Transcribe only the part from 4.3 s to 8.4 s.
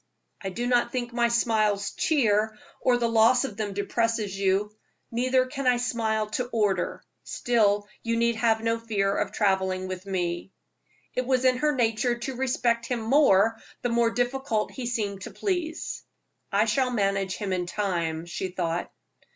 you. Neither can I smile to order; still you need